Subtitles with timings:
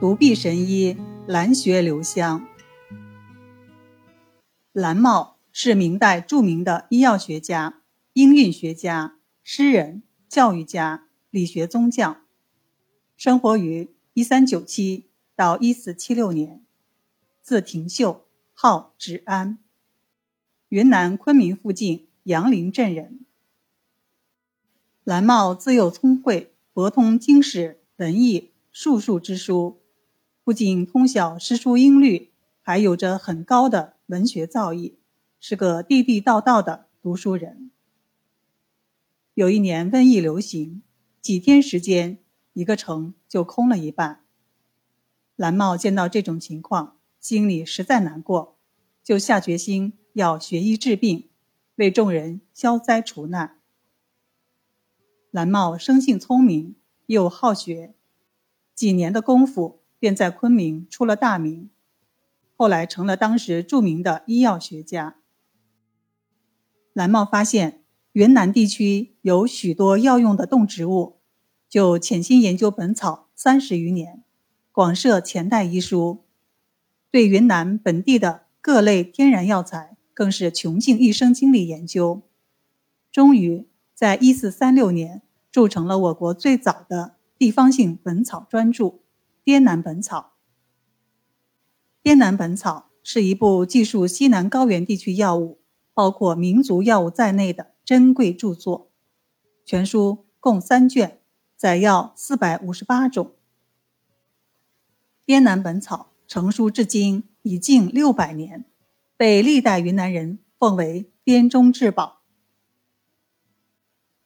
[0.00, 2.46] 独臂神医，兰学留香。
[4.72, 12.22] 蓝茂是明代著名的医药学家、音韵学家、诗人、教育家、理学宗匠，
[13.16, 16.64] 生活于一三九七到一四七六年，
[17.40, 19.58] 字廷秀，号芷安，
[20.70, 23.24] 云南昆明附近杨陵镇人。
[25.04, 29.80] 蓝茂自幼聪慧，博通经史、文艺、术数之书，
[30.44, 32.30] 不仅通晓诗书音律，
[32.60, 33.94] 还有着很高的。
[34.08, 34.96] 文学造诣，
[35.40, 37.70] 是个地地道道的读书人。
[39.32, 40.82] 有一年瘟疫流行，
[41.22, 42.18] 几天时间，
[42.52, 44.20] 一个城就空了一半。
[45.34, 48.58] 蓝茂见到这种情况，心里实在难过，
[49.02, 51.30] 就下决心要学医治病，
[51.76, 53.58] 为众人消灾除难。
[55.30, 57.94] 蓝茂生性聪明，又好学，
[58.74, 61.70] 几年的功夫，便在昆明出了大名。
[62.56, 65.16] 后来成了当时著名的医药学家。
[66.92, 67.82] 蓝茂发现
[68.12, 71.18] 云南地区有许多药用的动植物，
[71.68, 74.22] 就潜心研究本草三十余年，
[74.70, 76.22] 广设前代医书，
[77.10, 82.22] 对云南本地的各类天然药材更是穷尽一生精力研究，
[83.10, 88.84] 终于在一四三六年铸成了我国最早的地方性本草专著
[89.44, 90.18] 《滇南本草》。
[92.02, 95.60] 《滇南本草》是一部记述西南高原地区药物，
[95.92, 98.90] 包括民族药物在内的珍贵著作。
[99.66, 101.20] 全书共三卷，
[101.56, 103.26] 载药四百五十八种。
[105.26, 108.64] 《滇南本草》成书至今已近六百年，
[109.16, 112.22] 被历代云南人奉为滇中至宝。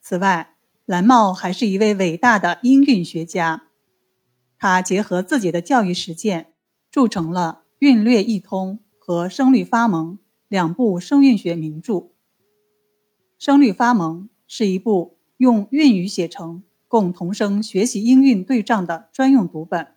[0.00, 3.68] 此外，蓝茂还是一位伟大的音韵学家，
[4.66, 6.54] 他结合自己的教育实践，
[6.90, 7.64] 铸成了。
[7.80, 10.14] 《韵略一通》和《声律发蒙》
[10.48, 11.92] 两部声韵学名著，
[13.38, 19.88] 《声律发蒙》是一部用韵语写成、供童声学习音韵对仗的专用读本，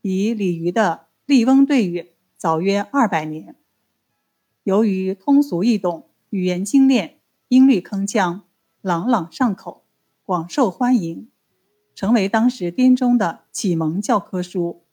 [0.00, 2.00] 比李渔的《笠翁对语》
[2.36, 3.54] 早约二百年。
[4.64, 8.40] 由于通俗易懂、语言精炼、音律铿锵、
[8.80, 9.84] 朗朗上口，
[10.24, 11.28] 广受欢迎，
[11.96, 14.84] 成为当时滇中的启蒙教科书。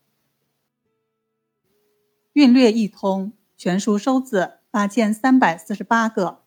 [2.31, 6.43] 韵略一通，全书收字八千三百四十八个。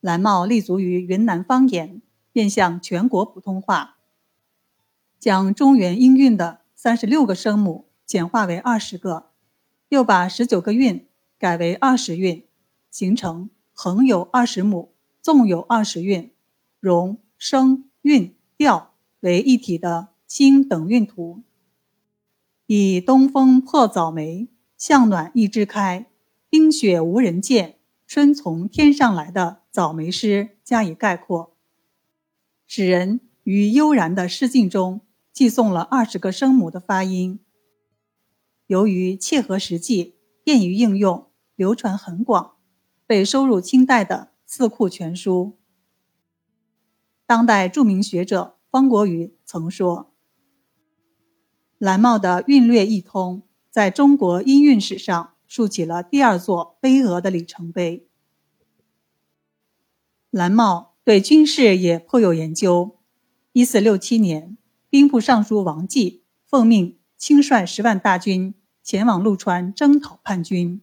[0.00, 3.96] 蓝茂立足于云南方言，面向全国普通话，
[5.18, 9.30] 将中原音韵的三十六个声母简化为二十个，
[9.88, 12.46] 又把十九个韵改为二十韵，
[12.90, 16.30] 形成横有二十母，纵有二十韵，
[16.78, 18.93] 容声韵调
[19.24, 21.42] 为一体的清等韵图。
[22.66, 24.48] 以东风破早梅。
[24.76, 26.10] 向暖一枝开，
[26.50, 31.56] 冰雪无人见，春从天上来的早梅诗加以概括，
[32.66, 35.00] 使人于悠然的诗境中
[35.32, 37.40] 寄送了二十个声母的发音。
[38.66, 42.56] 由于切合实际，便于应用，流传很广，
[43.06, 45.56] 被收入清代的《四库全书》。
[47.24, 50.12] 当代著名学者方国瑜曾说
[51.78, 58.08] ：“蓝茂的韵略一通。”在中国音韵史上竖起了第二座巍峨的里程碑。
[60.30, 62.98] 蓝茂对军事也颇有研究。
[63.52, 64.58] 一四六七年，
[64.90, 70.82] 兵部尚书王继奉命亲率十万大军前往陆川征讨叛军，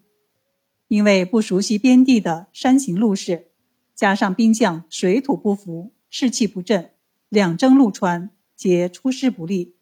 [0.87, 3.51] 因为不熟悉边地的山形路势，
[3.93, 6.91] 加上兵将水土不服，士气不振，
[7.31, 9.77] 两征陆川皆出师不利。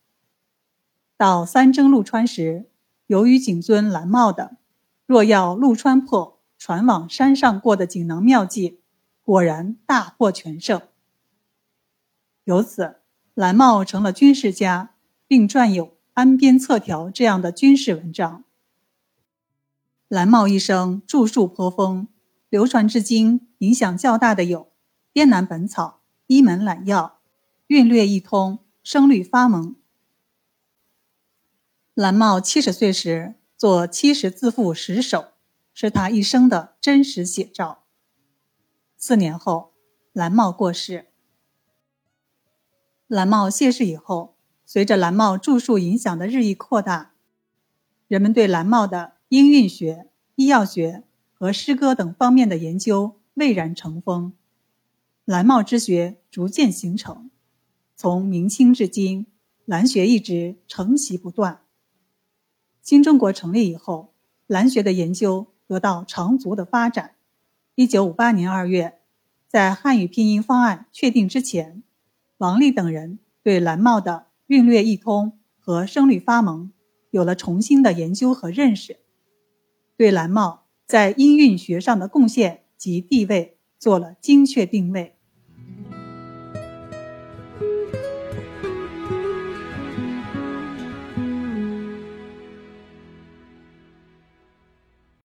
[1.18, 2.70] 到三征陆川时，
[3.08, 4.58] 由于谨遵蓝茂的
[5.08, 8.82] “若要陆川破，船往山上过”的锦囊妙计，
[9.24, 10.80] 果然大获全胜。
[12.44, 12.98] 由此，
[13.34, 14.92] 蓝茂成了军事家，
[15.26, 18.44] 并撰有《安边策条》这样的军事文章。
[20.08, 22.08] 蓝茂一生著述颇丰，
[22.50, 24.66] 流传至今影响较大的有
[25.14, 25.88] 《滇南本草》
[26.28, 27.02] 《医门揽药》
[27.70, 29.74] 《韵略一通》《声律发蒙》。
[31.94, 35.20] 蓝茂七十岁时作《七十字赋十首》，
[35.72, 37.84] 是他一生的真实写照。
[38.98, 39.74] 四年后，
[40.14, 41.10] 蓝茂过世。
[43.06, 44.36] 蓝茂谢世以后，
[44.66, 47.14] 随着蓝茂著述影响的日益扩大，
[48.08, 51.04] 人们对蓝茂的音韵学、医药学
[51.36, 54.34] 和诗歌等方面的研究蔚然成风，
[55.24, 57.30] 蓝茂之学逐渐形成。
[58.02, 59.26] 从明清至今，
[59.66, 61.60] 蓝学一直承袭不断。
[62.82, 64.14] 新中国成立以后，
[64.48, 67.16] 兰学的研究得到长足的发展。
[67.76, 69.00] 一九五八年二月，
[69.50, 71.84] 在汉语拼音方案确定之前，
[72.38, 76.72] 王立等人对兰茂的韵略异通和声律发蒙
[77.12, 79.02] 有了重新的研究和认识，
[79.98, 85.18] 对兰茂在音韵学上的贡献及地位做了精确定位。